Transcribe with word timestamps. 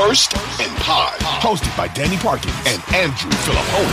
First 0.00 0.34
and 0.34 0.74
Pod, 0.78 1.20
hosted 1.20 1.76
by 1.76 1.86
Danny 1.88 2.16
Parkins 2.16 2.54
and 2.64 2.82
Andrew 2.94 3.30
Filippone. 3.30 3.92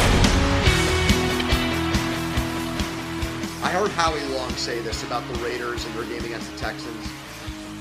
I 3.61 3.69
heard 3.71 3.91
Howie 3.91 4.23
Long 4.33 4.49
say 4.51 4.79
this 4.79 5.03
about 5.03 5.27
the 5.27 5.33
Raiders 5.39 5.83
and 5.83 5.93
their 5.95 6.05
game 6.05 6.23
against 6.23 6.49
the 6.49 6.57
Texans. 6.59 7.11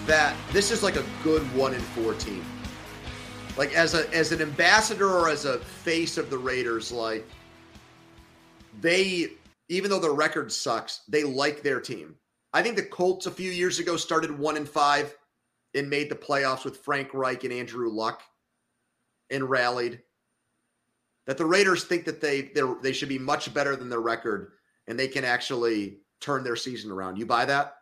That 0.06 0.34
this 0.50 0.72
is 0.72 0.82
like 0.82 0.96
a 0.96 1.04
good 1.22 1.42
one 1.54 1.72
in 1.72 1.80
four 1.80 2.14
team. 2.14 2.44
Like 3.56 3.72
as 3.76 3.94
a 3.94 4.12
as 4.12 4.32
an 4.32 4.42
ambassador 4.42 5.08
or 5.08 5.28
as 5.28 5.44
a 5.44 5.58
face 5.60 6.18
of 6.18 6.28
the 6.28 6.36
Raiders, 6.36 6.90
like 6.90 7.24
they 8.80 9.34
even 9.68 9.88
though 9.88 10.00
their 10.00 10.14
record 10.14 10.50
sucks, 10.50 11.02
they 11.06 11.22
like 11.22 11.62
their 11.62 11.78
team. 11.78 12.16
I 12.52 12.60
think 12.64 12.74
the 12.74 12.82
Colts 12.82 13.26
a 13.26 13.30
few 13.30 13.52
years 13.52 13.78
ago 13.78 13.96
started 13.96 14.36
one 14.36 14.56
and 14.56 14.68
five 14.68 15.16
and 15.74 15.90
made 15.90 16.10
the 16.10 16.16
playoffs 16.16 16.64
with 16.64 16.78
Frank 16.78 17.12
Reich 17.12 17.44
and 17.44 17.52
Andrew 17.52 17.88
Luck 17.90 18.22
and 19.30 19.48
rallied. 19.48 20.00
That 21.26 21.38
the 21.38 21.46
Raiders 21.46 21.84
think 21.84 22.04
that 22.04 22.20
they 22.20 22.52
they 22.82 22.92
should 22.92 23.08
be 23.08 23.18
much 23.18 23.52
better 23.52 23.74
than 23.74 23.88
their 23.88 24.00
record 24.00 24.52
and 24.86 24.98
they 24.98 25.08
can 25.08 25.24
actually 25.24 25.98
turn 26.20 26.44
their 26.44 26.56
season 26.56 26.90
around. 26.90 27.16
You 27.16 27.26
buy 27.26 27.44
that? 27.46 27.74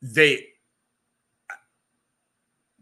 They 0.00 0.46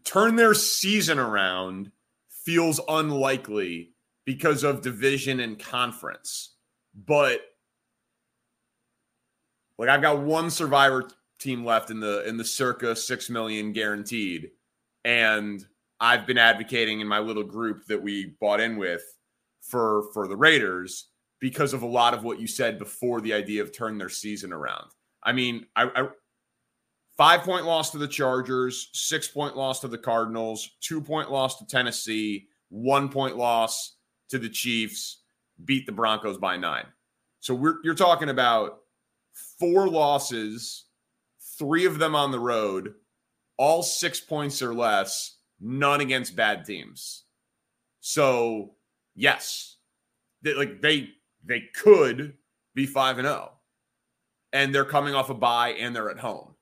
turn 0.05 0.35
their 0.35 0.53
season 0.53 1.19
around 1.19 1.91
feels 2.29 2.79
unlikely 2.87 3.91
because 4.25 4.63
of 4.63 4.81
division 4.81 5.39
and 5.41 5.59
conference. 5.59 6.55
But 6.95 7.41
like 9.77 9.89
I've 9.89 10.01
got 10.01 10.21
one 10.21 10.49
survivor 10.49 11.09
team 11.39 11.63
left 11.63 11.89
in 11.89 11.99
the 11.99 12.27
in 12.27 12.37
the 12.37 12.45
circa 12.45 12.95
6 12.95 13.29
million 13.29 13.71
guaranteed 13.71 14.51
and 15.05 15.65
I've 15.99 16.27
been 16.27 16.37
advocating 16.37 16.99
in 16.99 17.07
my 17.07 17.19
little 17.19 17.43
group 17.43 17.85
that 17.87 18.01
we 18.01 18.35
bought 18.39 18.59
in 18.59 18.77
with 18.77 19.03
for 19.61 20.11
for 20.13 20.27
the 20.27 20.35
Raiders 20.35 21.09
because 21.39 21.73
of 21.73 21.81
a 21.81 21.87
lot 21.87 22.13
of 22.13 22.23
what 22.23 22.39
you 22.39 22.47
said 22.47 22.79
before 22.79 23.21
the 23.21 23.33
idea 23.33 23.61
of 23.61 23.71
turn 23.71 23.97
their 23.97 24.09
season 24.09 24.51
around. 24.51 24.87
I 25.23 25.33
mean, 25.33 25.65
I, 25.75 25.89
I 25.95 26.07
five 27.17 27.41
point 27.41 27.65
loss 27.65 27.91
to 27.91 27.97
the 27.97 28.07
Chargers, 28.07 28.89
six 28.93 29.27
point 29.27 29.57
loss 29.57 29.79
to 29.81 29.87
the 29.87 29.97
Cardinals, 29.97 30.77
two 30.81 31.01
point 31.01 31.31
loss 31.31 31.57
to 31.59 31.65
Tennessee, 31.65 32.47
one 32.69 33.09
point 33.09 33.37
loss 33.37 33.95
to 34.29 34.37
the 34.37 34.49
Chiefs, 34.49 35.21
beat 35.65 35.85
the 35.85 35.91
Broncos 35.91 36.37
by 36.37 36.57
nine. 36.57 36.85
So 37.39 37.53
we're 37.55 37.77
you're 37.83 37.95
talking 37.95 38.29
about 38.29 38.79
four 39.59 39.87
losses, 39.89 40.85
three 41.57 41.85
of 41.85 41.99
them 41.99 42.15
on 42.15 42.31
the 42.31 42.39
road, 42.39 42.93
all 43.57 43.83
six 43.83 44.19
points 44.19 44.61
or 44.61 44.73
less, 44.73 45.37
none 45.59 46.01
against 46.01 46.35
bad 46.35 46.65
teams. 46.65 47.23
So 47.99 48.75
yes, 49.15 49.77
they, 50.41 50.53
like 50.53 50.81
they 50.81 51.09
they 51.43 51.63
could 51.75 52.33
be 52.75 52.85
5 52.85 53.19
and 53.19 53.27
0. 53.27 53.51
And 54.53 54.73
they're 54.73 54.85
coming 54.85 55.15
off 55.15 55.29
a 55.29 55.33
bye 55.33 55.69
and 55.69 55.95
they're 55.95 56.09
at 56.09 56.19
home. 56.19 56.55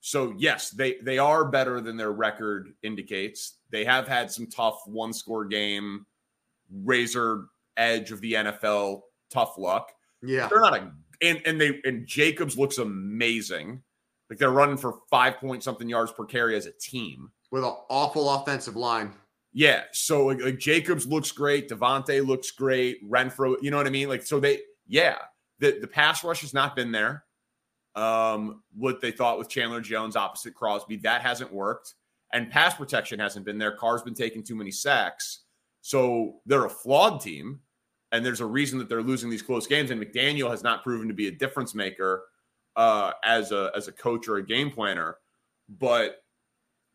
So 0.00 0.34
yes, 0.36 0.70
they 0.70 0.96
they 1.02 1.18
are 1.18 1.44
better 1.44 1.80
than 1.80 1.96
their 1.96 2.12
record 2.12 2.72
indicates. 2.82 3.58
They 3.70 3.84
have 3.84 4.06
had 4.06 4.30
some 4.30 4.48
tough 4.48 4.82
one 4.86 5.12
score 5.12 5.44
game, 5.44 6.06
razor 6.70 7.46
edge 7.76 8.10
of 8.10 8.20
the 8.20 8.34
NFL 8.34 9.02
tough 9.30 9.56
luck. 9.58 9.92
Yeah. 10.22 10.48
They're 10.48 10.60
not 10.60 10.76
a 10.76 10.92
and 11.20 11.40
and 11.46 11.60
they 11.60 11.80
and 11.84 12.06
Jacobs 12.06 12.58
looks 12.58 12.78
amazing. 12.78 13.82
Like 14.32 14.38
they're 14.38 14.50
running 14.50 14.78
for 14.78 15.00
5 15.10 15.36
point 15.36 15.62
something 15.62 15.86
yards 15.86 16.10
per 16.10 16.24
carry 16.24 16.56
as 16.56 16.64
a 16.64 16.72
team 16.72 17.30
with 17.50 17.64
an 17.64 17.74
awful 17.90 18.30
offensive 18.30 18.76
line. 18.76 19.12
Yeah. 19.52 19.82
So 19.92 20.24
like, 20.24 20.40
like 20.40 20.58
Jacobs 20.58 21.06
looks 21.06 21.30
great. 21.30 21.68
Davante 21.68 22.26
looks 22.26 22.50
great. 22.50 23.06
Renfrow, 23.06 23.56
you 23.60 23.70
know 23.70 23.76
what 23.76 23.86
I 23.86 23.90
mean? 23.90 24.08
Like, 24.08 24.22
so 24.22 24.40
they, 24.40 24.60
yeah, 24.88 25.18
the, 25.58 25.78
the 25.82 25.86
pass 25.86 26.24
rush 26.24 26.40
has 26.40 26.54
not 26.54 26.74
been 26.74 26.92
there. 26.92 27.24
Um, 27.94 28.62
what 28.74 29.02
they 29.02 29.10
thought 29.10 29.36
with 29.36 29.50
Chandler 29.50 29.82
Jones 29.82 30.16
opposite 30.16 30.54
Crosby, 30.54 30.96
that 31.02 31.20
hasn't 31.20 31.52
worked. 31.52 31.92
And 32.32 32.50
pass 32.50 32.72
protection 32.72 33.18
hasn't 33.18 33.44
been 33.44 33.58
there. 33.58 33.76
Carr's 33.76 34.00
been 34.00 34.14
taking 34.14 34.42
too 34.42 34.56
many 34.56 34.70
sacks. 34.70 35.40
So 35.82 36.36
they're 36.46 36.64
a 36.64 36.70
flawed 36.70 37.20
team. 37.20 37.60
And 38.12 38.24
there's 38.24 38.40
a 38.40 38.46
reason 38.46 38.78
that 38.78 38.88
they're 38.88 39.02
losing 39.02 39.28
these 39.28 39.42
close 39.42 39.66
games. 39.66 39.90
And 39.90 40.02
McDaniel 40.02 40.48
has 40.48 40.62
not 40.62 40.82
proven 40.82 41.06
to 41.08 41.12
be 41.12 41.28
a 41.28 41.32
difference 41.32 41.74
maker 41.74 42.22
uh, 42.76 43.12
as 43.24 43.52
a 43.52 43.70
as 43.76 43.88
a 43.88 43.92
coach 43.92 44.28
or 44.28 44.36
a 44.36 44.46
game 44.46 44.70
planner. 44.70 45.16
But 45.68 46.22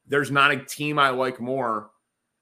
there's 0.08 0.32
not 0.32 0.52
a 0.52 0.64
team 0.64 1.00
I 1.00 1.10
like 1.10 1.40
more 1.40 1.92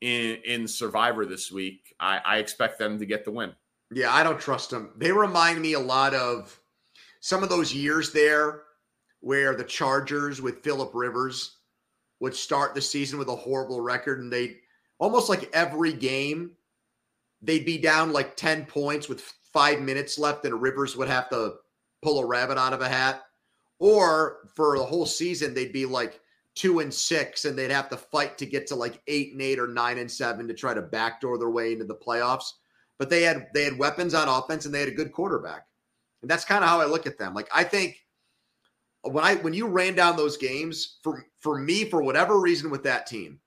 in 0.02 0.38
in 0.46 0.68
Survivor 0.68 1.26
this 1.26 1.52
week. 1.52 1.96
I, 2.00 2.20
I 2.24 2.38
expect 2.38 2.80
them 2.80 3.00
to 3.00 3.06
get 3.06 3.26
the 3.26 3.32
win. 3.32 3.54
Yeah, 3.92 4.14
I 4.14 4.24
don't 4.24 4.40
trust 4.40 4.70
them. 4.70 4.92
They 4.98 5.12
remind 5.12 5.62
me 5.62 5.74
a 5.74 5.80
lot 5.80 6.14
of 6.14 6.60
some 7.22 7.44
of 7.44 7.50
those 7.50 7.74
years 7.74 8.12
there 8.12 8.64
where 9.22 9.56
the 9.56 9.64
Chargers 9.64 10.42
with 10.42 10.64
Philip 10.64 10.92
Rivers 10.94 11.58
would 12.20 12.36
start 12.36 12.76
the 12.76 12.82
season 12.82 13.20
with 13.20 13.28
a 13.28 13.36
horrible 13.36 13.82
record 13.82 14.20
and 14.20 14.32
they 14.32 14.58
almost 15.00 15.30
like 15.30 15.50
every 15.54 15.92
game 15.92 16.52
they'd 17.42 17.66
be 17.66 17.78
down 17.78 18.14
like 18.14 18.38
10 18.38 18.66
points 18.66 19.10
with 19.10 19.22
5 19.54 19.82
minutes 19.82 20.18
left 20.18 20.46
and 20.46 20.62
Rivers 20.62 20.96
would 20.96 21.08
have 21.08 21.30
to 21.30 21.56
pull 22.02 22.20
a 22.20 22.26
rabbit 22.26 22.58
out 22.58 22.74
of 22.74 22.82
a 22.82 22.88
hat 22.88 23.25
or 23.80 24.50
for 24.56 24.78
the 24.78 24.84
whole 24.84 25.06
season 25.06 25.54
they'd 25.54 25.74
be 25.74 25.86
like 25.86 26.20
two 26.56 26.80
and 26.80 26.94
six, 26.94 27.46
and 27.46 27.58
they'd 27.58 27.72
have 27.72 27.90
to 27.90 27.98
fight 27.98 28.38
to 28.38 28.46
get 28.46 28.68
to 28.68 28.76
like 28.76 29.02
eight 29.08 29.34
and 29.34 29.42
eight 29.42 29.60
or 29.60 29.68
nine 29.68 29.98
and 29.98 30.10
seven 30.10 30.48
to 30.48 30.54
try 30.54 30.74
to 30.74 30.82
backdoor 30.82 31.38
their 31.38 31.50
way 31.50 31.74
into 31.74 31.86
the 31.86 31.96
playoffs. 31.96 32.52
But 32.98 33.10
they 33.10 33.24
had 33.24 33.48
they 33.54 33.64
had 33.64 33.78
weapons 33.78 34.14
on 34.14 34.30
offense 34.30 34.66
and 34.66 34.74
they 34.74 34.80
had 34.80 34.90
a 34.90 34.94
good 34.94 35.12
quarterback. 35.12 35.68
And 36.22 36.32
that's 36.32 36.46
kind 36.46 36.64
of 36.64 36.70
how 36.70 36.80
I 36.80 36.86
look 36.86 37.06
at 37.06 37.18
them. 37.18 37.34
Like 37.34 37.50
I 37.54 37.64
think 37.64 37.98
when 39.04 39.24
I 39.24 39.36
when 39.36 39.54
you 39.54 39.68
ran 39.68 39.96
down 39.96 40.16
those 40.16 40.38
games, 40.38 40.98
for 41.04 41.26
for 41.40 41.60
me, 41.60 41.86
for 41.86 42.02
whatever 42.02 42.40
reason 42.40 42.72
with 42.72 42.84
that 42.84 43.06
team, 43.06 43.40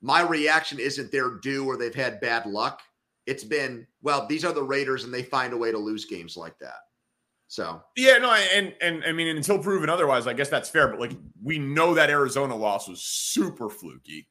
my 0.00 0.22
reaction 0.22 0.78
isn't 0.78 1.12
they're 1.12 1.38
due 1.42 1.66
or 1.66 1.76
they've 1.76 1.94
had 1.94 2.20
bad 2.20 2.46
luck. 2.46 2.80
It's 3.26 3.44
been, 3.44 3.86
well, 4.02 4.26
these 4.26 4.44
are 4.44 4.52
the 4.52 4.62
Raiders 4.62 5.04
and 5.04 5.12
they 5.12 5.22
find 5.22 5.52
a 5.52 5.56
way 5.56 5.72
to 5.72 5.78
lose 5.78 6.04
games 6.04 6.36
like 6.36 6.58
that. 6.60 6.78
So 7.48 7.80
yeah, 7.96 8.18
no, 8.18 8.32
and 8.32 8.74
and 8.80 9.04
I 9.04 9.12
mean, 9.12 9.36
until 9.36 9.58
proven 9.58 9.88
otherwise, 9.88 10.26
I 10.26 10.32
guess 10.32 10.48
that's 10.48 10.68
fair. 10.68 10.88
But 10.88 11.00
like, 11.00 11.12
we 11.42 11.58
know 11.58 11.94
that 11.94 12.10
Arizona 12.10 12.56
loss 12.56 12.88
was 12.88 13.02
super 13.02 13.70
fluky. 13.70 14.28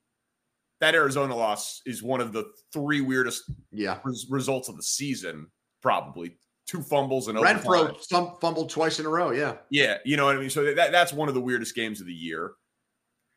That 0.82 0.96
Arizona 0.96 1.36
loss 1.36 1.82
is 1.86 2.04
one 2.04 2.20
of 2.20 2.34
the 2.34 2.46
three 2.74 3.02
weirdest 3.02 3.50
yeah 3.72 4.00
res- 4.04 4.28
results 4.30 4.68
of 4.68 4.76
the 4.76 4.84
season, 4.84 5.48
probably 5.82 6.38
two 6.68 6.82
fumbles 6.82 7.28
and 7.28 7.38
Renfrow 7.38 8.02
some 8.02 8.36
fumbled 8.42 8.70
twice 8.70 9.00
in 9.00 9.06
a 9.06 9.10
row. 9.10 9.32
Yeah, 9.32 9.56
yeah, 9.70 9.98
you 10.04 10.18
know 10.18 10.26
what 10.26 10.36
I 10.36 10.40
mean. 10.40 10.50
So 10.50 10.74
that 10.74 10.92
that's 10.92 11.14
one 11.14 11.30
of 11.30 11.36
the 11.36 11.42
weirdest 11.42 11.74
games 11.74 12.02
of 12.02 12.08
the 12.08 12.14
year. 12.14 12.54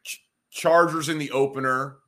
Ch- 0.05 0.21
Chargers 0.51 1.09
in 1.09 1.19
the 1.19 1.31
opener 1.31 1.99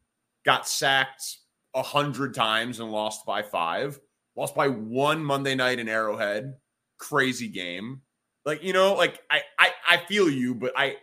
got 0.44 0.66
sacked 0.66 1.37
a 1.75 1.82
hundred 1.82 2.34
times 2.34 2.81
and 2.81 2.91
lost 2.91 3.25
by 3.25 3.42
five. 3.42 4.00
Lost 4.34 4.56
by 4.56 4.69
one 4.69 5.25
Monday 5.25 5.54
night 5.54 5.78
in 5.78 5.88
Arrowhead 5.88 6.54
crazy 7.00 7.49
game. 7.49 8.03
Like, 8.44 8.62
you 8.62 8.72
know, 8.72 8.94
like 8.94 9.21
I, 9.28 9.43
I 9.59 9.71
I 9.88 9.97
feel 9.97 10.31
you, 10.31 10.55
but 10.55 10.72
I 10.77 10.97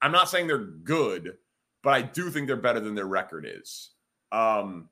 I'm 0.00 0.12
not 0.12 0.30
saying 0.30 0.46
they're 0.46 0.58
good, 0.58 1.36
but 1.82 1.92
I 1.92 2.00
do 2.00 2.30
think 2.30 2.46
they're 2.46 2.56
better 2.56 2.80
than 2.80 2.94
their 2.94 3.06
record 3.06 3.46
is. 3.46 3.90
Um 4.30 4.88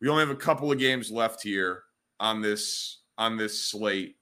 we 0.00 0.08
only 0.08 0.20
have 0.20 0.30
a 0.30 0.36
couple 0.36 0.70
of 0.70 0.78
games 0.78 1.10
left 1.10 1.42
here 1.42 1.82
on 2.20 2.40
this 2.40 3.00
on 3.18 3.36
this 3.36 3.60
slate. 3.60 4.16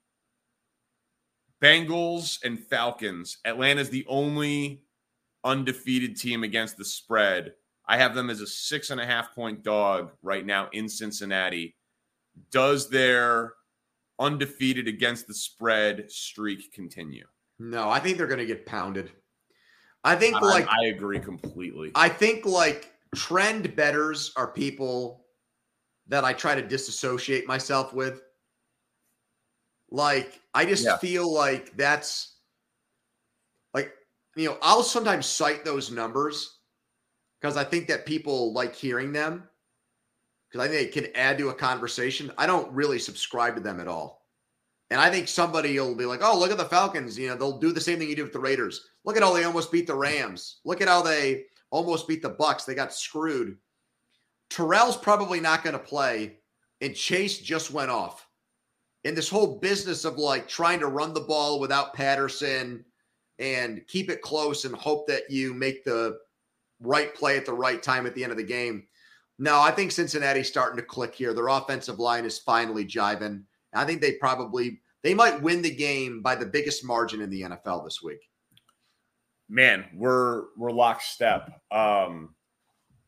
Bengals 1.62 2.38
and 2.44 2.58
Falcons. 2.58 3.38
Atlanta's 3.44 3.90
the 3.90 4.06
only 4.08 4.82
undefeated 5.44 6.16
team 6.16 6.42
against 6.42 6.76
the 6.76 6.84
spread. 6.84 7.54
I 7.86 7.96
have 7.96 8.14
them 8.14 8.30
as 8.30 8.40
a 8.40 8.46
six 8.46 8.90
and 8.90 9.00
a 9.00 9.06
half 9.06 9.34
point 9.34 9.62
dog 9.62 10.12
right 10.22 10.44
now 10.44 10.68
in 10.72 10.88
Cincinnati. 10.88 11.76
Does 12.50 12.88
their 12.88 13.54
undefeated 14.22 14.88
against 14.88 15.26
the 15.26 15.34
spread 15.34 16.10
streak 16.10 16.72
continue? 16.72 17.26
No, 17.58 17.90
I 17.90 17.98
think 17.98 18.16
they're 18.16 18.26
going 18.26 18.38
to 18.38 18.46
get 18.46 18.64
pounded. 18.64 19.10
I 20.04 20.14
think 20.16 20.36
I, 20.36 20.40
like 20.40 20.68
I 20.68 20.86
agree 20.86 21.20
completely. 21.20 21.90
I 21.94 22.08
think 22.08 22.46
like 22.46 22.92
trend 23.14 23.76
betters 23.76 24.32
are 24.36 24.48
people 24.48 25.26
that 26.08 26.24
I 26.24 26.32
try 26.32 26.54
to 26.54 26.62
disassociate 26.62 27.46
myself 27.46 27.92
with. 27.92 28.22
Like 29.90 30.40
I 30.54 30.64
just 30.64 30.84
yeah. 30.84 30.96
feel 30.96 31.32
like 31.32 31.76
that's 31.76 32.36
like 33.74 33.92
you 34.36 34.48
know, 34.48 34.58
I'll 34.62 34.82
sometimes 34.82 35.26
cite 35.26 35.64
those 35.64 35.90
numbers 35.90 36.58
because 37.40 37.56
I 37.56 37.64
think 37.64 37.88
that 37.88 38.06
people 38.06 38.52
like 38.52 38.74
hearing 38.74 39.12
them 39.12 39.44
because 40.52 40.66
I 40.66 40.70
think 40.70 40.88
it 40.88 40.92
can 40.92 41.16
add 41.16 41.38
to 41.38 41.48
a 41.48 41.54
conversation. 41.54 42.30
I 42.36 42.46
don't 42.46 42.70
really 42.72 42.98
subscribe 42.98 43.54
to 43.54 43.62
them 43.62 43.80
at 43.80 43.88
all. 43.88 44.26
And 44.90 45.00
I 45.00 45.08
think 45.08 45.26
somebody 45.26 45.80
will 45.80 45.94
be 45.94 46.04
like, 46.04 46.20
oh, 46.22 46.38
look 46.38 46.50
at 46.50 46.58
the 46.58 46.66
Falcons. 46.66 47.18
You 47.18 47.28
know, 47.28 47.36
they'll 47.36 47.58
do 47.58 47.72
the 47.72 47.80
same 47.80 47.98
thing 47.98 48.10
you 48.10 48.16
did 48.16 48.24
with 48.24 48.34
the 48.34 48.38
Raiders. 48.38 48.88
Look 49.04 49.16
at 49.16 49.22
how 49.22 49.32
they 49.32 49.44
almost 49.44 49.72
beat 49.72 49.86
the 49.86 49.94
Rams. 49.94 50.60
Look 50.66 50.82
at 50.82 50.88
how 50.88 51.00
they 51.00 51.44
almost 51.70 52.06
beat 52.06 52.20
the 52.20 52.34
Bucs. 52.34 52.66
They 52.66 52.74
got 52.74 52.92
screwed. 52.92 53.56
Terrell's 54.50 54.98
probably 54.98 55.40
not 55.40 55.64
going 55.64 55.72
to 55.72 55.78
play, 55.78 56.36
and 56.82 56.94
Chase 56.94 57.38
just 57.38 57.70
went 57.70 57.90
off. 57.90 58.28
And 59.06 59.16
this 59.16 59.30
whole 59.30 59.58
business 59.58 60.04
of 60.04 60.18
like 60.18 60.46
trying 60.46 60.80
to 60.80 60.88
run 60.88 61.14
the 61.14 61.20
ball 61.20 61.58
without 61.58 61.94
Patterson 61.94 62.84
and 63.38 63.86
keep 63.88 64.10
it 64.10 64.20
close 64.20 64.66
and 64.66 64.74
hope 64.74 65.06
that 65.08 65.30
you 65.30 65.54
make 65.54 65.82
the 65.84 66.18
right 66.80 67.14
play 67.14 67.38
at 67.38 67.46
the 67.46 67.54
right 67.54 67.82
time 67.82 68.06
at 68.06 68.14
the 68.14 68.22
end 68.22 68.32
of 68.32 68.38
the 68.38 68.44
game. 68.44 68.84
No, 69.42 69.60
I 69.60 69.72
think 69.72 69.90
Cincinnati's 69.90 70.46
starting 70.46 70.76
to 70.76 70.84
click 70.84 71.16
here. 71.16 71.34
Their 71.34 71.48
offensive 71.48 71.98
line 71.98 72.24
is 72.24 72.38
finally 72.38 72.84
jiving. 72.84 73.42
I 73.74 73.84
think 73.84 74.00
they 74.00 74.12
probably 74.12 74.80
they 75.02 75.14
might 75.14 75.42
win 75.42 75.62
the 75.62 75.74
game 75.74 76.22
by 76.22 76.36
the 76.36 76.46
biggest 76.46 76.84
margin 76.84 77.20
in 77.20 77.28
the 77.28 77.42
NFL 77.42 77.82
this 77.82 78.00
week. 78.00 78.20
Man, 79.48 79.84
we're 79.96 80.44
we're 80.56 80.70
lockstep. 80.70 81.60
Um, 81.72 82.36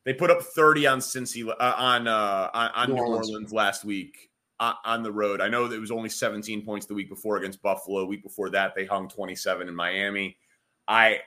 they 0.04 0.12
put 0.12 0.32
up 0.32 0.42
30 0.42 0.88
on 0.88 0.98
Cincy 0.98 1.48
uh, 1.48 1.74
on 1.78 2.08
uh, 2.08 2.50
on, 2.52 2.70
on 2.74 2.88
New, 2.88 2.96
New 2.96 3.00
Orleans. 3.00 3.30
Orleans. 3.30 3.52
last 3.52 3.84
week 3.84 4.28
uh, 4.58 4.72
on 4.84 5.04
the 5.04 5.12
road. 5.12 5.40
I 5.40 5.46
know 5.46 5.68
that 5.68 5.76
it 5.76 5.80
was 5.80 5.92
only 5.92 6.08
17 6.08 6.64
points 6.64 6.86
the 6.86 6.94
week 6.94 7.08
before 7.08 7.36
against 7.36 7.62
Buffalo. 7.62 8.06
Week 8.06 8.24
before 8.24 8.50
that, 8.50 8.74
they 8.74 8.86
hung 8.86 9.08
27 9.08 9.68
in 9.68 9.74
Miami. 9.76 10.36
I 10.88 11.20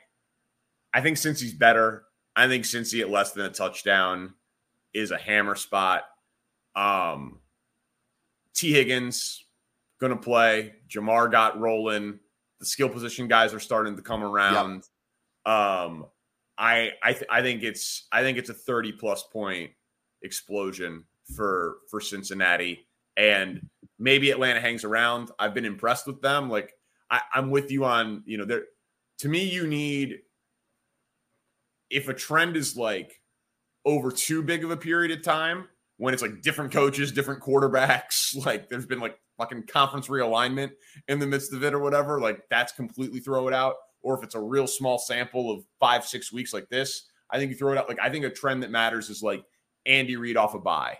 I 0.94 1.00
think 1.00 1.16
Cincy's 1.16 1.54
better. 1.54 2.04
I 2.36 2.50
think 2.50 2.66
Cincy 2.66 3.00
at 3.00 3.10
less 3.10 3.32
than 3.32 3.46
a 3.46 3.50
touchdown 3.50 4.34
is 4.94 5.12
a 5.12 5.18
hammer 5.18 5.56
spot. 5.56 6.04
Um, 6.76 7.40
Tee 8.54 8.74
Higgins 8.74 9.46
going 10.00 10.12
to 10.12 10.20
play. 10.20 10.74
Ja'Marr 10.90 11.32
got 11.32 11.60
rolling. 11.60 12.20
The 12.60 12.66
skill 12.66 12.90
position 12.90 13.28
guys 13.28 13.54
are 13.54 13.60
starting 13.60 13.96
to 13.96 14.02
come 14.02 14.24
around. 14.24 14.84
Yep. 15.46 15.54
Um, 15.54 16.06
I 16.58 16.92
I 17.04 17.14
th- 17.14 17.28
I 17.30 17.42
think 17.42 17.64
it's 17.64 18.08
I 18.12 18.22
think 18.24 18.38
it's 18.38 18.50
a 18.50 18.54
30 18.54 18.94
plus 18.94 19.24
point 19.32 19.72
explosion 20.24 21.04
for 21.36 21.78
for 21.90 22.02
Cincinnati 22.02 22.88
and 23.16 23.68
maybe 24.00 24.32
Atlanta 24.32 24.60
hangs 24.60 24.84
around. 24.84 25.32
I've 25.40 25.54
been 25.54 25.66
impressed 25.66 26.08
with 26.08 26.22
them. 26.22 26.50
Like 26.50 26.74
I, 27.12 27.22
I'm 27.34 27.52
with 27.52 27.72
you 27.72 27.86
on 27.86 28.24
you 28.26 28.38
know 28.38 28.46
there 28.46 28.64
to 29.20 29.30
me 29.30 29.44
you 29.44 29.68
need 29.68 30.20
if 31.90 32.08
a 32.10 32.14
trend 32.14 32.58
is 32.58 32.76
like 32.76 33.22
over 33.88 34.12
too 34.12 34.44
big 34.44 34.66
of 34.66 34.70
a 34.70 34.78
period 34.78 35.18
of 35.18 35.24
time 35.24 35.66
when 35.96 36.14
it's 36.14 36.22
like 36.22 36.42
different 36.42 36.74
coaches, 36.74 37.12
different 37.12 37.42
quarterbacks, 37.42 38.36
like 38.46 38.70
there's 38.70 38.86
been 38.86 39.00
like 39.00 39.18
fucking 39.38 39.64
conference 39.64 40.08
realignment 40.08 40.72
in 41.08 41.20
the 41.20 41.26
midst 41.26 41.54
of 41.54 41.64
it 41.64 41.74
or 41.74 41.80
whatever, 41.80 42.20
like 42.20 42.42
that's 42.50 42.74
completely 42.74 43.20
throw 43.20 43.48
it 43.48 43.54
out. 43.54 43.76
Or 44.02 44.16
if 44.18 44.24
it's 44.24 44.36
a 44.36 44.40
real 44.40 44.68
small 44.68 45.00
sample 45.00 45.52
of 45.52 45.64
five, 45.80 46.06
six 46.06 46.32
weeks 46.32 46.54
like 46.54 46.70
this, 46.70 47.08
I 47.32 47.38
think 47.40 47.50
you 47.50 47.58
throw 47.58 47.72
it 47.72 47.78
out. 47.78 47.88
Like 47.88 48.00
I 48.00 48.10
think 48.10 48.26
a 48.26 48.30
trend 48.30 48.62
that 48.64 48.72
matters 48.72 49.10
is 49.10 49.24
like 49.24 49.44
Andy 49.86 50.18
Reid 50.18 50.38
off 50.38 50.54
a 50.54 50.60
bye, 50.60 50.98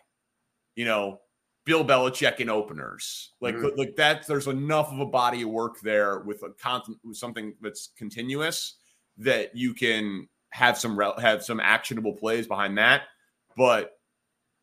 you 0.76 0.86
know, 0.86 1.20
Bill 1.66 1.84
Belichick 1.84 2.40
in 2.40 2.50
openers, 2.50 3.34
like 3.42 3.56
mm-hmm. 3.56 3.78
like 3.78 3.96
that. 3.98 4.26
There's 4.26 4.48
enough 4.48 4.92
of 4.92 5.00
a 5.00 5.06
body 5.06 5.42
of 5.42 5.50
work 5.50 5.82
there 5.82 6.20
with 6.20 6.42
a 6.44 6.52
content 6.52 6.98
with 7.04 7.18
something 7.18 7.54
that's 7.62 7.90
continuous 7.98 8.78
that 9.18 9.56
you 9.56 9.74
can 9.74 10.28
have 10.58 10.76
some 10.76 11.00
have 11.20 11.44
some 11.44 11.60
actionable 11.60 12.14
plays 12.14 12.48
behind 12.48 12.80
that. 12.80 13.04
But 13.56 13.92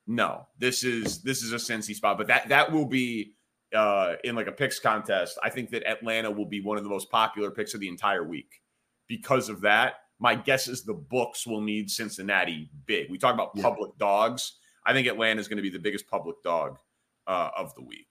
no, 0.08 0.49
this 0.58 0.82
is 0.82 1.23
this 1.23 1.43
is 1.43 1.52
a 1.52 1.56
Cincy 1.56 1.94
spot. 1.94 2.19
But 2.19 2.26
that 2.26 2.49
that 2.49 2.73
will 2.73 2.87
be 2.87 3.35
uh, 3.73 4.14
in 4.25 4.35
like 4.35 4.49
a 4.49 4.52
picks 4.52 4.81
contest, 4.81 5.38
I 5.43 5.50
think 5.50 5.70
that 5.70 5.88
Atlanta 5.88 6.32
will 6.32 6.46
be 6.46 6.61
one 6.61 6.79
of 6.79 6.82
the 6.82 6.91
most 6.91 7.11
popular 7.11 7.52
picks 7.52 7.75
of 7.75 7.81
the 7.81 7.88
entire 7.88 8.25
week. 8.25 8.61
Because 9.06 9.49
of 9.49 9.61
that, 9.61 9.94
my 10.19 10.35
guess 10.35 10.67
is 10.67 10.82
the 10.82 10.94
books 10.94 11.46
will 11.46 11.61
need 11.61 11.88
Cincinnati 11.88 12.70
big. 12.87 13.08
We 13.08 13.17
talk 13.17 13.35
about 13.35 13.52
yeah. 13.55 13.62
public 13.62 13.96
dogs. 13.96 14.55
I 14.85 14.93
think 14.94 15.06
Atlanta 15.06 15.41
is 15.41 15.46
going 15.46 15.58
to 15.58 15.62
be 15.62 15.70
the 15.70 15.79
biggest 15.79 16.08
public 16.08 16.43
dog 16.43 16.79
uh, 17.29 17.50
of 17.56 17.73
the 17.76 17.82
week. 17.82 18.08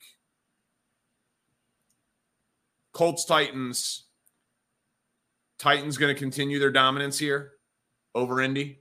Colts 2.94 3.26
Titans. 3.26 4.06
Titans 5.60 5.98
going 5.98 6.14
to 6.14 6.20
continue 6.20 6.60
their 6.60 6.72
dominance 6.72 7.20
here 7.20 7.53
over 8.15 8.42
Indy? 8.42 8.80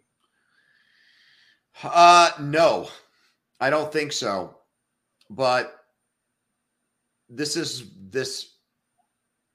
Uh 1.83 2.31
no. 2.41 2.89
I 3.61 3.71
don't 3.71 3.93
think 3.93 4.13
so. 4.13 4.57
But 5.31 5.75
this 7.29 7.57
is 7.57 7.91
this 8.11 8.53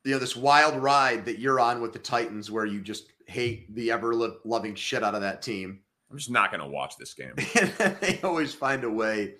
you 0.03 0.13
know 0.13 0.19
this 0.19 0.35
wild 0.35 0.81
ride 0.81 1.25
that 1.25 1.39
you're 1.39 1.59
on 1.59 1.81
with 1.81 1.94
the 1.94 2.00
Titans 2.00 2.50
where 2.50 2.65
you 2.65 2.81
just 2.81 3.12
hate 3.27 3.74
the 3.75 3.91
ever 3.91 4.13
loving 4.45 4.74
shit 4.74 5.03
out 5.03 5.15
of 5.15 5.21
that 5.21 5.41
team. 5.41 5.79
I'm 6.09 6.18
just 6.18 6.31
not 6.31 6.51
going 6.51 6.62
to 6.62 6.68
watch 6.68 6.97
this 6.97 7.13
game. 7.13 7.33
they 8.00 8.19
always 8.24 8.53
find 8.53 8.85
a 8.85 8.89
way 8.89 9.35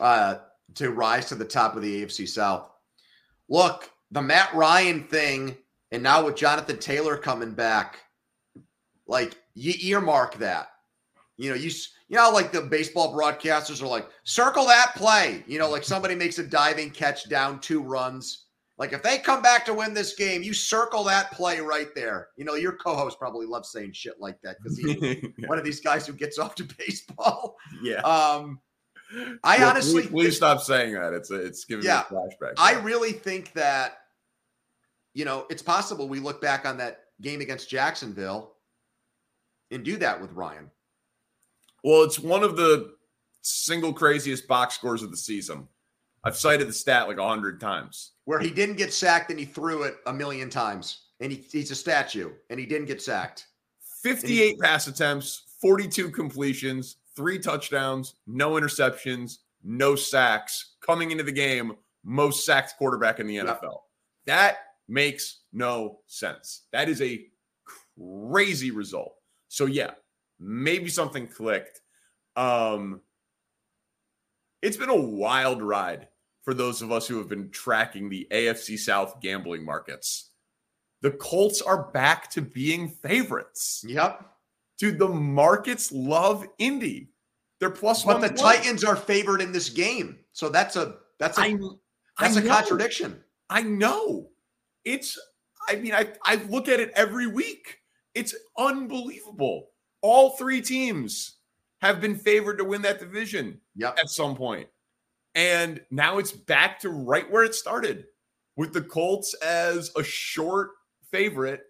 uh, 0.00 0.36
to 0.76 0.90
rise 0.90 1.26
to 1.26 1.34
the 1.34 1.44
top 1.44 1.74
of 1.74 1.82
the 1.82 2.04
AFC 2.04 2.28
South. 2.28 2.70
Look, 3.48 3.90
the 4.12 4.22
Matt 4.22 4.54
Ryan 4.54 5.02
thing, 5.02 5.56
and 5.90 6.04
now 6.04 6.24
with 6.24 6.36
Jonathan 6.36 6.78
Taylor 6.78 7.16
coming 7.16 7.52
back, 7.52 7.98
like 9.10 9.36
you 9.54 9.74
earmark 9.82 10.38
that. 10.38 10.68
You 11.36 11.50
know, 11.50 11.56
you 11.56 11.70
you 12.08 12.16
know, 12.16 12.30
like 12.30 12.52
the 12.52 12.62
baseball 12.62 13.14
broadcasters 13.14 13.82
are 13.82 13.86
like, 13.86 14.08
circle 14.24 14.66
that 14.66 14.94
play. 14.94 15.42
You 15.46 15.58
know, 15.58 15.68
like 15.68 15.84
somebody 15.84 16.14
makes 16.14 16.38
a 16.38 16.44
diving 16.44 16.90
catch 16.90 17.28
down 17.28 17.60
two 17.60 17.82
runs. 17.82 18.46
Like 18.78 18.92
if 18.92 19.02
they 19.02 19.18
come 19.18 19.42
back 19.42 19.66
to 19.66 19.74
win 19.74 19.94
this 19.94 20.14
game, 20.14 20.42
you 20.42 20.54
circle 20.54 21.02
that 21.04 21.32
play 21.32 21.60
right 21.60 21.88
there. 21.94 22.28
You 22.36 22.44
know, 22.44 22.54
your 22.54 22.72
co-host 22.72 23.18
probably 23.18 23.46
loves 23.46 23.72
saying 23.72 23.92
shit 23.92 24.14
like 24.20 24.40
that 24.42 24.56
because 24.58 24.78
he's 24.78 24.96
yeah. 25.02 25.28
one 25.46 25.58
of 25.58 25.64
these 25.64 25.80
guys 25.80 26.06
who 26.06 26.12
gets 26.12 26.38
off 26.38 26.54
to 26.54 26.68
baseball. 26.78 27.56
Yeah. 27.82 28.00
Um, 28.02 28.60
I 29.42 29.56
yeah, 29.56 29.70
honestly 29.70 30.02
please, 30.02 30.10
please 30.10 30.36
stop 30.36 30.60
saying 30.60 30.94
that. 30.94 31.12
It's 31.12 31.32
a, 31.32 31.34
it's 31.34 31.64
giving 31.64 31.84
yeah, 31.84 32.04
me 32.10 32.16
a 32.16 32.20
flashback. 32.20 32.52
I 32.58 32.74
really 32.80 33.12
think 33.12 33.52
that 33.54 33.98
you 35.14 35.24
know 35.24 35.46
it's 35.50 35.62
possible 35.62 36.08
we 36.08 36.20
look 36.20 36.40
back 36.40 36.64
on 36.64 36.76
that 36.78 37.00
game 37.20 37.40
against 37.40 37.68
Jacksonville 37.68 38.54
and 39.70 39.84
do 39.84 39.96
that 39.98 40.20
with 40.20 40.32
Ryan. 40.32 40.70
Well, 41.82 42.02
it's 42.02 42.18
one 42.18 42.42
of 42.42 42.56
the 42.56 42.94
single 43.42 43.92
craziest 43.92 44.46
box 44.46 44.74
scores 44.74 45.02
of 45.02 45.10
the 45.10 45.16
season. 45.16 45.66
I've 46.24 46.36
cited 46.36 46.68
the 46.68 46.72
stat 46.72 47.08
like 47.08 47.18
a 47.18 47.26
hundred 47.26 47.60
times. 47.60 48.12
Where 48.24 48.40
he 48.40 48.50
didn't 48.50 48.76
get 48.76 48.92
sacked 48.92 49.30
and 49.30 49.38
he 49.38 49.46
threw 49.46 49.84
it 49.84 49.96
a 50.06 50.12
million 50.12 50.50
times. 50.50 51.06
And 51.20 51.32
he, 51.32 51.38
he's 51.50 51.70
a 51.70 51.74
statue 51.74 52.30
and 52.50 52.60
he 52.60 52.66
didn't 52.66 52.86
get 52.86 53.00
sacked. 53.00 53.46
58 54.02 54.48
he, 54.48 54.56
pass 54.56 54.86
attempts, 54.86 55.44
42 55.60 56.10
completions, 56.10 56.96
three 57.16 57.38
touchdowns, 57.38 58.14
no 58.26 58.52
interceptions, 58.52 59.38
no 59.62 59.94
sacks. 59.94 60.74
Coming 60.80 61.10
into 61.10 61.24
the 61.24 61.32
game, 61.32 61.76
most 62.04 62.44
sacked 62.44 62.74
quarterback 62.78 63.20
in 63.20 63.26
the 63.26 63.36
NFL. 63.36 63.80
That 64.26 64.58
makes 64.88 65.40
no 65.52 66.00
sense. 66.06 66.62
That 66.72 66.88
is 66.88 67.00
a 67.02 67.26
crazy 67.96 68.70
result. 68.70 69.14
So 69.50 69.66
yeah, 69.66 69.90
maybe 70.38 70.88
something 70.88 71.26
clicked. 71.26 71.80
Um, 72.36 73.00
it's 74.62 74.76
been 74.76 74.90
a 74.90 74.94
wild 74.94 75.60
ride 75.60 76.06
for 76.42 76.54
those 76.54 76.82
of 76.82 76.92
us 76.92 77.06
who 77.08 77.18
have 77.18 77.28
been 77.28 77.50
tracking 77.50 78.08
the 78.08 78.28
AFC 78.30 78.78
South 78.78 79.20
gambling 79.20 79.64
markets. 79.64 80.30
The 81.02 81.10
Colts 81.10 81.60
are 81.60 81.90
back 81.90 82.30
to 82.30 82.42
being 82.42 82.88
favorites. 82.88 83.84
Yep. 83.86 84.24
Dude, 84.78 85.00
the 85.00 85.08
markets 85.08 85.90
love 85.90 86.46
Indy. 86.58 87.10
They're 87.58 87.70
plus 87.70 88.04
but 88.04 88.14
one. 88.14 88.20
But 88.22 88.36
the 88.36 88.42
one. 88.42 88.56
Titans 88.56 88.84
are 88.84 88.96
favored 88.96 89.40
in 89.40 89.50
this 89.50 89.68
game. 89.68 90.20
So 90.32 90.48
that's 90.48 90.76
a 90.76 90.94
that's 91.18 91.38
a 91.38 91.42
I, 91.42 91.58
that's 92.18 92.36
I 92.36 92.40
a 92.40 92.44
know. 92.44 92.54
contradiction. 92.54 93.20
I 93.50 93.62
know. 93.62 94.28
It's 94.84 95.18
I 95.68 95.74
mean, 95.76 95.92
I 95.92 96.12
I 96.24 96.36
look 96.48 96.68
at 96.68 96.78
it 96.78 96.92
every 96.94 97.26
week. 97.26 97.79
It's 98.14 98.34
unbelievable 98.58 99.68
all 100.02 100.30
three 100.30 100.60
teams 100.60 101.36
have 101.80 102.00
been 102.00 102.16
favored 102.16 102.58
to 102.58 102.64
win 102.64 102.82
that 102.82 102.98
division 102.98 103.60
yep. 103.74 103.98
at 103.98 104.10
some 104.10 104.36
point. 104.36 104.68
And 105.34 105.80
now 105.90 106.18
it's 106.18 106.32
back 106.32 106.80
to 106.80 106.90
right 106.90 107.30
where 107.30 107.44
it 107.44 107.54
started 107.54 108.06
with 108.56 108.72
the 108.72 108.82
Colts 108.82 109.34
as 109.34 109.90
a 109.96 110.02
short 110.02 110.70
favorite 111.10 111.62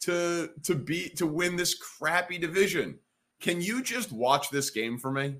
to 0.00 0.50
to 0.62 0.74
beat 0.74 1.16
to 1.16 1.26
win 1.26 1.56
this 1.56 1.74
crappy 1.74 2.38
division. 2.38 2.98
Can 3.40 3.60
you 3.60 3.82
just 3.82 4.12
watch 4.12 4.50
this 4.50 4.70
game 4.70 4.98
for 4.98 5.10
me 5.10 5.36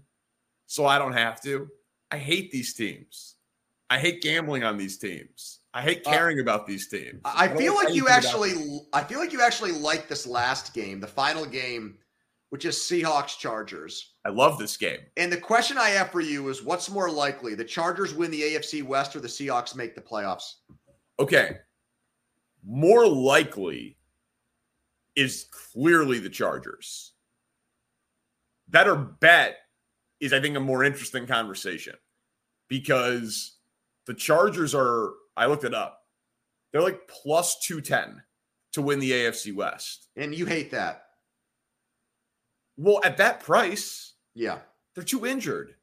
so 0.66 0.86
I 0.86 0.98
don't 0.98 1.12
have 1.12 1.40
to? 1.42 1.68
I 2.10 2.18
hate 2.18 2.50
these 2.50 2.74
teams. 2.74 3.34
I 3.90 3.98
hate 3.98 4.22
gambling 4.22 4.64
on 4.64 4.76
these 4.76 4.98
teams. 4.98 5.60
I 5.76 5.82
hate 5.82 6.06
uh, 6.06 6.10
caring 6.10 6.38
uh, 6.38 6.42
about 6.42 6.66
these 6.66 6.88
teams. 6.88 7.20
I, 7.24 7.44
I 7.44 7.56
feel 7.56 7.74
like 7.74 7.94
you 7.94 8.08
actually 8.08 8.80
I 8.92 9.04
feel 9.04 9.18
like 9.18 9.32
you 9.32 9.42
actually 9.42 9.72
like 9.72 10.08
this 10.08 10.26
last 10.26 10.72
game, 10.72 11.00
the 11.00 11.06
final 11.06 11.44
game 11.44 11.98
which 12.50 12.64
is 12.64 12.76
Seahawks 12.76 13.36
Chargers. 13.36 14.14
I 14.24 14.28
love 14.28 14.56
this 14.56 14.76
game. 14.76 15.00
And 15.16 15.32
the 15.32 15.36
question 15.36 15.76
I 15.76 15.90
have 15.90 16.10
for 16.10 16.20
you 16.20 16.48
is 16.48 16.62
what's 16.62 16.88
more 16.88 17.10
likely, 17.10 17.54
the 17.54 17.64
Chargers 17.64 18.14
win 18.14 18.30
the 18.30 18.40
AFC 18.40 18.84
West 18.84 19.16
or 19.16 19.20
the 19.20 19.28
Seahawks 19.28 19.74
make 19.74 19.94
the 19.94 20.00
playoffs? 20.00 20.54
Okay. 21.18 21.58
More 22.64 23.06
likely, 23.06 23.96
is 25.16 25.46
clearly 25.50 26.18
the 26.18 26.28
Chargers. 26.28 27.12
Better 28.68 28.94
bet 28.94 29.56
is, 30.20 30.32
I 30.32 30.40
think, 30.40 30.56
a 30.56 30.60
more 30.60 30.84
interesting 30.84 31.26
conversation 31.26 31.94
because 32.68 33.56
the 34.06 34.14
Chargers 34.14 34.74
are, 34.74 35.12
I 35.36 35.46
looked 35.46 35.64
it 35.64 35.74
up, 35.74 36.00
they're 36.72 36.82
like 36.82 37.08
plus 37.08 37.58
210 37.60 38.22
to 38.72 38.82
win 38.82 38.98
the 38.98 39.10
AFC 39.12 39.54
West. 39.54 40.08
And 40.16 40.34
you 40.34 40.46
hate 40.46 40.70
that. 40.72 41.02
Well, 42.76 43.00
at 43.04 43.16
that 43.18 43.40
price, 43.40 44.14
Yeah. 44.34 44.60
they're 44.94 45.04
too 45.04 45.26
injured. 45.26 45.74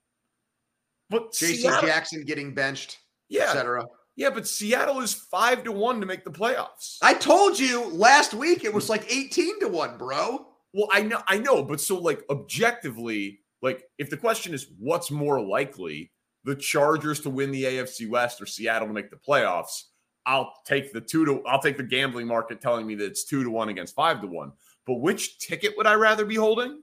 But 1.10 1.32
JC 1.34 1.64
Jackson 1.82 2.24
getting 2.24 2.54
benched, 2.54 3.00
yeah, 3.30 3.44
etc. 3.46 3.86
yeah, 4.16 4.30
but 4.30 4.48
Seattle 4.48 5.02
is 5.02 5.14
five 5.14 5.64
to 5.64 5.72
one 5.72 6.00
to 6.00 6.06
make 6.06 6.24
the 6.24 6.32
playoffs. 6.32 6.98
I 7.02 7.14
told 7.14 7.60
you 7.60 7.86
last 7.90 8.34
week 8.34 8.64
it 8.64 8.74
was 8.74 8.90
like 8.90 9.12
18 9.12 9.60
to 9.60 9.68
1, 9.68 9.98
bro. 9.98 10.48
Well, 10.74 10.88
I 10.92 11.02
know, 11.02 11.22
I 11.28 11.38
know, 11.40 11.64
but 11.64 11.82
so 11.82 12.00
like 12.00 12.24
objectively, 12.30 13.42
like 13.62 13.84
if 13.98 14.10
the 14.10 14.18
question 14.18 14.54
is 14.54 14.68
what's 14.80 15.12
more 15.12 15.40
likely, 15.42 16.12
the 16.44 16.56
Chargers 16.56 17.20
to 17.22 17.30
win 17.30 17.52
the 17.52 17.64
AFC 17.64 18.10
West 18.10 18.42
or 18.42 18.46
Seattle 18.46 18.88
to 18.88 18.94
make 18.94 19.10
the 19.10 19.18
playoffs, 19.18 19.84
I'll 20.26 20.54
take 20.66 20.94
the 20.94 21.02
two 21.02 21.26
to 21.26 21.44
I'll 21.46 21.62
take 21.62 21.78
the 21.78 21.84
gambling 21.84 22.28
market 22.28 22.62
telling 22.62 22.86
me 22.88 22.96
that 22.96 23.06
it's 23.06 23.26
two 23.26 23.44
to 23.44 23.50
one 23.50 23.70
against 23.70 23.96
five 23.96 24.22
to 24.22 24.28
one. 24.28 24.52
But 24.86 24.96
which 24.96 25.40
ticket 25.40 25.76
would 25.78 25.88
I 25.88 25.96
rather 25.96 26.26
be 26.26 26.36
holding? 26.36 26.82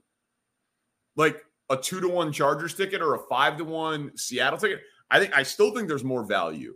Like 1.15 1.43
a 1.69 1.77
two 1.77 2.01
to 2.01 2.07
one 2.07 2.31
Chargers 2.31 2.75
ticket 2.75 3.01
or 3.01 3.15
a 3.15 3.19
five 3.29 3.57
to 3.57 3.63
one 3.63 4.15
Seattle 4.17 4.59
ticket? 4.59 4.81
I 5.09 5.19
think 5.19 5.35
I 5.35 5.43
still 5.43 5.73
think 5.75 5.87
there's 5.87 6.03
more 6.03 6.23
value 6.23 6.75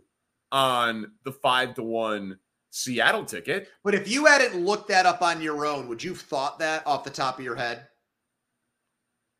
on 0.52 1.12
the 1.24 1.32
five 1.32 1.74
to 1.74 1.82
one 1.82 2.38
Seattle 2.70 3.24
ticket. 3.24 3.68
But 3.82 3.94
if 3.94 4.08
you 4.08 4.26
hadn't 4.26 4.64
looked 4.64 4.88
that 4.88 5.06
up 5.06 5.22
on 5.22 5.40
your 5.40 5.66
own, 5.66 5.88
would 5.88 6.02
you 6.02 6.10
have 6.10 6.20
thought 6.20 6.58
that 6.58 6.86
off 6.86 7.04
the 7.04 7.10
top 7.10 7.38
of 7.38 7.44
your 7.44 7.56
head? 7.56 7.88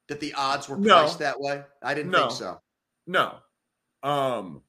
That 0.08 0.20
the 0.20 0.32
odds 0.34 0.68
were 0.68 0.76
No. 0.76 1.00
priced 1.00 1.18
that 1.18 1.38
way? 1.40 1.62
I 1.82 1.92
didn't 1.94 2.12
No. 2.12 2.28
think 2.28 2.38
so. 2.38 2.60
No. 3.06 3.36
Um, 4.02 4.62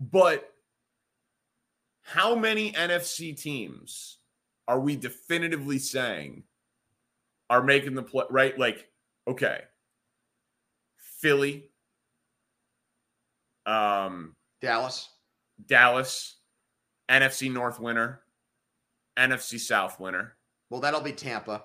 but 0.00 0.48
how 2.02 2.34
many 2.34 2.72
NFC 2.72 3.36
teams 3.40 4.18
are 4.68 4.80
we 4.80 4.96
definitively 4.96 5.78
saying 5.78 6.44
are 7.50 7.62
making 7.62 7.94
the 7.94 8.02
play 8.02 8.24
right? 8.30 8.58
Like, 8.58 8.88
okay. 9.28 9.62
Philly, 11.20 11.70
um, 13.66 14.34
Dallas. 14.60 15.08
Dallas, 15.66 16.36
NFC 17.08 17.52
North 17.52 17.78
winner, 17.78 18.22
NFC 19.16 19.60
South 19.60 20.00
winner, 20.00 20.36
Well, 20.70 20.80
that'll 20.80 21.00
be 21.00 21.12
Tampa, 21.12 21.62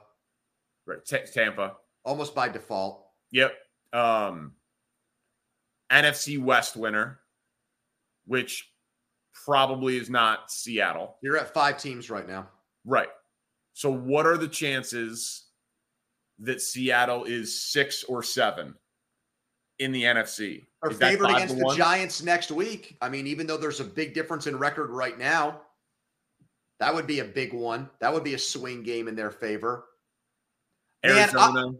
right? 0.85 1.03
Ta- 1.03 1.25
Tampa. 1.33 1.77
almost 2.05 2.35
by 2.35 2.49
default. 2.49 3.03
Yep. 3.31 3.53
Um 3.93 4.53
NFC 5.91 6.41
West 6.41 6.75
winner, 6.75 7.19
which 8.25 8.69
probably 9.45 9.97
is 9.97 10.09
not 10.09 10.51
Seattle. 10.51 11.15
You're 11.21 11.37
at 11.37 11.53
five 11.53 11.77
teams 11.77 12.09
right 12.09 12.27
now. 12.27 12.47
Right. 12.85 13.09
So 13.73 13.91
what 13.91 14.25
are 14.25 14.37
the 14.37 14.47
chances 14.47 15.45
that 16.39 16.61
Seattle 16.61 17.25
is 17.25 17.61
6 17.61 18.03
or 18.05 18.23
7 18.23 18.73
in 19.79 19.91
the 19.91 20.03
NFC? 20.03 20.65
Are 20.81 20.91
Is 20.91 20.97
favored 20.97 21.29
against 21.29 21.57
the 21.57 21.63
one? 21.63 21.77
Giants 21.77 22.23
next 22.23 22.51
week. 22.51 22.97
I 23.01 23.09
mean, 23.09 23.27
even 23.27 23.47
though 23.47 23.57
there's 23.57 23.79
a 23.79 23.85
big 23.85 24.13
difference 24.13 24.47
in 24.47 24.57
record 24.57 24.89
right 24.89 25.17
now, 25.17 25.61
that 26.79 26.93
would 26.93 27.07
be 27.07 27.19
a 27.19 27.25
big 27.25 27.53
one. 27.53 27.89
That 27.99 28.13
would 28.13 28.23
be 28.23 28.33
a 28.33 28.39
swing 28.39 28.83
game 28.83 29.07
in 29.07 29.15
their 29.15 29.31
favor. 29.31 29.85
Man, 31.03 31.17
Arizona. 31.17 31.69
I, 31.69 31.71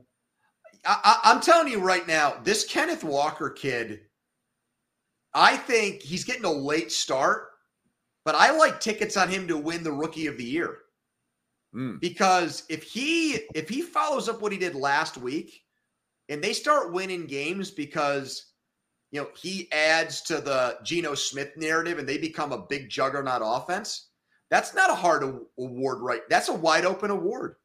I, 0.86 1.20
I'm 1.24 1.42
telling 1.42 1.72
you 1.72 1.80
right 1.80 2.08
now, 2.08 2.36
this 2.44 2.66
Kenneth 2.66 3.04
Walker 3.04 3.50
kid, 3.50 4.02
I 5.34 5.58
think 5.58 6.02
he's 6.02 6.24
getting 6.24 6.46
a 6.46 6.52
late 6.52 6.92
start, 6.92 7.50
but 8.26 8.36
I 8.36 8.52
like 8.58 8.80
tickets 8.80 9.18
on 9.18 9.30
him 9.30 9.48
to 9.48 9.58
win 9.58 9.84
the 9.84 9.92
Rookie 9.92 10.28
of 10.28 10.38
the 10.38 10.44
Year 10.44 10.80
Mm. 11.76 12.00
because 12.00 12.64
if 12.70 12.84
he 12.84 13.34
if 13.54 13.68
he 13.68 13.82
follows 13.82 14.30
up 14.30 14.42
what 14.42 14.52
he 14.54 14.58
did 14.58 14.74
last 14.74 15.18
week, 15.18 15.62
and 16.30 16.42
they 16.42 16.54
start 16.54 16.94
winning 16.94 17.28
games 17.28 17.72
because 17.72 18.54
you 19.12 19.22
know 19.22 19.28
he 19.36 19.70
adds 19.72 20.22
to 20.22 20.40
the 20.40 20.78
Geno 20.84 21.14
Smith 21.14 21.52
narrative 21.58 22.00
and 22.00 22.08
they 22.08 22.18
become 22.18 22.54
a 22.54 22.66
big 22.68 22.90
juggernaut 22.90 23.42
offense. 23.44 24.10
That's 24.50 24.74
not 24.74 24.90
a 24.90 24.96
hard 24.96 25.24
award, 25.60 26.00
right? 26.02 26.22
That's 26.30 26.48
a 26.48 26.54
wide 26.54 26.86
open 26.86 27.12
award. 27.12 27.56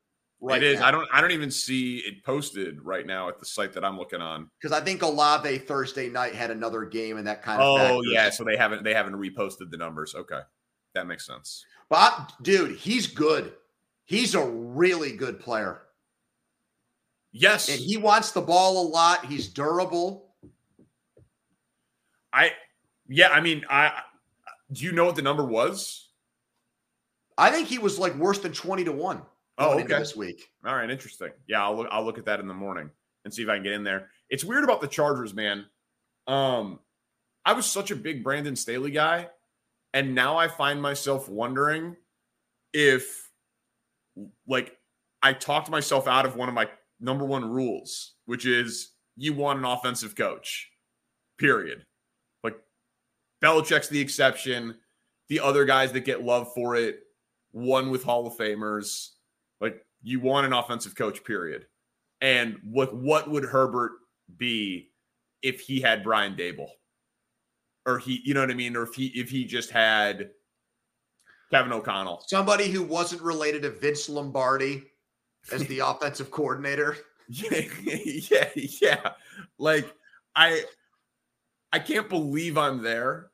Right 0.45 0.61
it 0.63 0.73
is. 0.73 0.81
now. 0.81 0.87
I 0.89 0.91
don't 0.91 1.09
I 1.13 1.21
don't 1.21 1.31
even 1.31 1.51
see 1.53 1.99
it 1.99 2.25
posted 2.25 2.83
right 2.85 3.07
now 3.07 3.29
at 3.29 3.39
the 3.39 3.47
site 3.47 3.73
that 3.75 3.85
I'm 3.85 3.97
looking 3.97 4.21
on. 4.21 4.51
because 4.61 4.77
I 4.77 4.83
think 4.85 5.03
Olave 5.03 5.59
Thursday 5.59 6.09
night 6.09 6.35
had 6.35 6.51
another 6.51 6.85
game 6.85 7.17
and 7.17 7.27
that 7.29 7.43
kind 7.43 7.63
of. 7.63 7.81
Oh 7.81 8.03
yeah, 8.03 8.29
so 8.29 8.43
they 8.43 8.57
haven't 8.57 8.83
they 8.83 8.93
haven't 8.93 9.15
reposted 9.15 9.71
the 9.71 9.77
numbers. 9.77 10.15
Okay. 10.17 10.41
That 10.95 11.07
makes 11.07 11.25
sense. 11.27 11.65
but 11.89 12.33
dude, 12.43 12.77
he's 12.77 13.07
good. 13.07 13.53
He's 14.05 14.35
a 14.35 14.45
really 14.45 15.13
good 15.17 15.39
player, 15.41 15.83
Yes. 17.31 17.69
and 17.71 17.79
he 17.79 17.97
wants 17.97 18.33
the 18.33 18.43
ball 18.43 18.85
a 18.85 18.87
lot. 18.89 19.25
He's 19.27 19.49
durable. 19.49 20.35
I 22.33 22.51
yeah, 23.09 23.29
I 23.29 23.41
mean, 23.41 23.65
I 23.71 23.93
do 24.73 24.85
you 24.85 24.93
know 24.93 25.05
what 25.05 25.17
the 25.17 25.23
number 25.23 25.45
was? 25.45 26.09
I 27.39 27.51
think 27.51 27.69
he 27.69 27.79
was 27.79 27.99
like 27.99 28.15
worse 28.17 28.39
than 28.41 28.53
twenty 28.53 28.85
to 28.85 28.93
one. 28.93 29.23
Oh, 29.59 29.79
okay. 29.79 29.99
This 29.99 30.17
week, 30.17 30.51
All 30.65 30.75
right, 30.75 30.91
interesting. 30.91 31.31
Yeah, 31.47 31.63
I'll 31.65 31.77
look 31.77 31.89
I'll 31.91 32.05
look 32.05 32.19
at 32.19 32.25
that 32.25 32.41
in 32.41 32.49
the 32.49 32.55
morning 32.55 32.91
and 33.25 33.33
see 33.33 33.43
if 33.43 33.49
I 33.49 33.55
can 33.57 33.63
get 33.63 33.73
in 33.73 33.85
there. 33.85 34.09
It's 34.31 34.45
weird 34.45 34.65
about 34.65 34.81
the 34.81 34.89
Chargers, 34.89 35.35
man. 35.35 35.67
Um 36.27 36.79
I 37.45 37.53
was 37.53 37.67
such 37.67 37.91
a 37.91 37.97
big 37.97 38.23
Brandon 38.23 38.57
Staley 38.57 38.93
guy, 38.93 39.29
and 39.93 40.15
now 40.15 40.37
I 40.37 40.49
find 40.49 40.81
myself 40.81 41.29
wondering 41.29 41.97
if 42.73 43.29
like 44.47 44.77
I 45.23 45.33
talked 45.33 45.71
myself 45.71 46.07
out 46.09 46.27
of 46.27 46.37
one 46.37 46.49
of 46.49 46.55
my 46.55 46.69
number 47.01 47.25
one 47.25 47.45
rules, 47.45 48.15
which 48.27 48.47
is 48.47 48.93
you 49.17 49.35
want 49.35 49.59
an 49.59 49.65
offensive 49.65 50.17
coach. 50.17 50.71
Period. 51.39 51.85
Like 52.43 52.57
Belichick's 53.43 53.89
the 53.89 54.01
exception. 54.01 54.77
The 55.29 55.41
other 55.41 55.65
guys 55.65 55.93
that 55.93 56.05
get 56.05 56.23
love 56.23 56.53
for 56.55 56.77
it, 56.77 57.01
one 57.53 57.91
with 57.91 58.05
Hall 58.05 58.27
of 58.27 58.37
Famers. 58.37 59.11
Like 59.63 59.87
you 60.03 60.21
want 60.21 60.47
an 60.47 60.53
offensive 60.53 60.95
coach, 60.97 61.25
period. 61.25 61.67
And 62.21 62.59
what 62.65 62.95
what 62.95 63.31
would 63.31 63.45
Herbert 63.45 63.93
be 64.37 64.91
if 65.41 65.61
he 65.61 65.81
had 65.81 66.05
Brian 66.05 66.35
Daboll? 66.35 66.69
Or 67.87 67.99
he, 67.99 68.21
you 68.25 68.35
know 68.35 68.41
what 68.41 68.51
I 68.51 68.55
mean? 68.55 68.77
Or 68.77 68.83
if 68.83 68.95
he 68.95 69.07
if 69.07 69.31
he 69.31 69.45
just 69.45 69.71
had 69.71 70.31
Kevin 71.51 71.73
O'Connell. 71.73 72.25
somebody 72.27 72.69
who 72.69 72.83
wasn't 72.83 73.23
related 73.23 73.63
to 73.63 73.71
Vince 73.71 74.09
Lombardi 74.09 74.85
as 75.53 75.67
the 75.67 75.79
offensive 75.85 76.31
coordinator. 76.31 76.97
Yeah, 77.29 77.61
yeah, 77.85 78.49
yeah. 78.57 79.11
Like 79.59 79.93
I 80.35 80.65
I 81.73 81.79
can't 81.79 82.09
believe 82.09 82.57
I'm 82.57 82.83
there. 82.83 83.32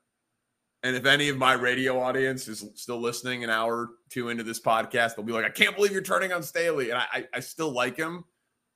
And 0.84 0.94
if 0.94 1.06
any 1.06 1.28
of 1.28 1.36
my 1.36 1.54
radio 1.54 2.00
audience 2.00 2.46
is 2.46 2.64
still 2.76 3.00
listening 3.00 3.42
an 3.42 3.50
hour 3.50 3.76
or 3.76 3.88
two 4.10 4.28
into 4.28 4.44
this 4.44 4.60
podcast, 4.60 5.16
they'll 5.16 5.24
be 5.24 5.32
like, 5.32 5.44
I 5.44 5.50
can't 5.50 5.74
believe 5.74 5.90
you're 5.92 6.02
turning 6.02 6.32
on 6.32 6.42
Staley. 6.42 6.90
And 6.90 6.98
I 6.98 7.06
I, 7.12 7.24
I 7.34 7.40
still 7.40 7.70
like 7.72 7.96
him, 7.96 8.24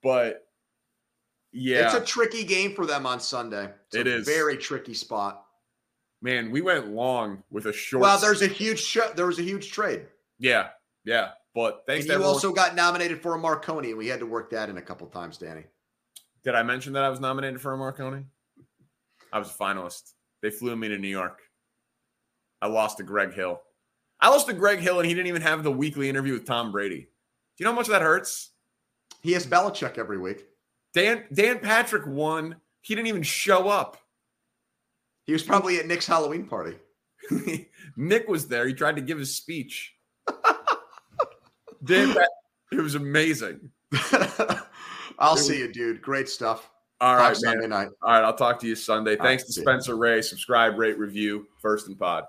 but 0.01 0.45
yeah. 1.53 1.85
It's 1.85 1.93
a 1.93 2.01
tricky 2.01 2.43
game 2.43 2.73
for 2.75 2.85
them 2.85 3.05
on 3.05 3.19
Sunday. 3.19 3.69
It's 3.87 3.95
It 3.95 4.07
a 4.07 4.15
is. 4.17 4.25
very 4.27 4.57
tricky 4.57 4.93
spot. 4.95 5.45
Man, 6.21 6.51
we 6.51 6.61
went 6.61 6.87
long 6.89 7.43
with 7.51 7.67
a 7.67 7.73
short. 7.73 8.01
Well, 8.01 8.17
there's 8.19 8.41
a 8.41 8.47
huge 8.47 8.79
sh- 8.81 8.97
there 9.15 9.27
was 9.27 9.39
a 9.39 9.43
huge 9.43 9.71
trade. 9.71 10.07
yeah, 10.39 10.69
yeah. 11.05 11.29
But 11.55 11.83
thanks 11.85 12.05
And 12.05 12.07
to 12.07 12.13
you 12.13 12.15
everyone. 12.15 12.33
also 12.33 12.51
got 12.51 12.73
nominated 12.75 13.21
for 13.21 13.35
a 13.35 13.37
Marconi, 13.37 13.89
and 13.89 13.97
we 13.97 14.07
had 14.07 14.19
to 14.21 14.25
work 14.25 14.49
that 14.49 14.69
in 14.69 14.77
a 14.77 14.81
couple 14.81 15.05
times, 15.07 15.37
Danny. 15.37 15.65
Did 16.43 16.55
I 16.55 16.63
mention 16.63 16.93
that 16.93 17.03
I 17.03 17.09
was 17.09 17.19
nominated 17.19 17.61
for 17.61 17.73
a 17.73 17.77
Marconi? 17.77 18.25
I 19.31 19.37
was 19.37 19.49
a 19.51 19.53
finalist. 19.53 20.13
They 20.41 20.49
flew 20.49 20.75
me 20.75 20.87
to 20.87 20.97
New 20.97 21.07
York. 21.09 21.39
I 22.63 22.67
lost 22.67 22.95
to 22.97 23.03
Greg 23.03 23.33
Hill. 23.33 23.61
I 24.21 24.29
lost 24.29 24.47
to 24.47 24.53
Greg 24.53 24.79
Hill, 24.79 24.99
and 24.99 25.05
he 25.05 25.13
didn't 25.13 25.27
even 25.27 25.41
have 25.41 25.63
the 25.63 25.71
weekly 25.71 26.07
interview 26.07 26.31
with 26.31 26.45
Tom 26.45 26.71
Brady. 26.71 27.01
Do 27.01 27.05
you 27.57 27.65
know 27.65 27.71
how 27.71 27.75
much 27.75 27.87
that 27.89 28.01
hurts? 28.01 28.51
He 29.21 29.33
has 29.33 29.45
Belichick 29.45 29.97
every 29.97 30.17
week. 30.17 30.47
Dan 30.93 31.25
Dan 31.33 31.59
Patrick 31.59 32.07
won. 32.07 32.55
He 32.79 32.95
didn't 32.95 33.07
even 33.07 33.21
show 33.21 33.67
up. 33.67 33.97
He 35.25 35.33
was 35.33 35.43
probably 35.43 35.77
at 35.77 35.87
Nick's 35.87 36.07
Halloween 36.07 36.47
party. 36.47 36.77
Nick 37.97 38.29
was 38.29 38.47
there. 38.47 38.65
He 38.65 38.73
tried 38.73 38.95
to 38.95 39.01
give 39.01 39.19
his 39.19 39.35
speech. 39.35 39.93
Dan, 41.83 42.13
Pat- 42.13 42.29
it 42.71 42.79
was 42.79 42.95
amazing. 42.95 43.71
I'll 45.19 45.35
see 45.35 45.59
you, 45.59 45.71
dude. 45.71 46.01
Great 46.01 46.29
stuff. 46.29 46.69
All 47.01 47.17
man. 47.17 47.35
Sunday 47.35 47.67
night. 47.67 47.89
All 48.01 48.13
right, 48.13 48.23
I'll 48.23 48.37
talk 48.37 48.57
to 48.61 48.67
you 48.67 48.75
Sunday. 48.75 49.17
All 49.17 49.25
Thanks 49.25 49.43
right, 49.43 49.47
to. 49.47 49.61
Spencer 49.61 49.97
Ray. 49.97 50.21
Subscribe, 50.21 50.77
rate, 50.77 50.97
review, 50.97 51.45
first 51.59 51.87
and 51.87 51.99
pod. 51.99 52.23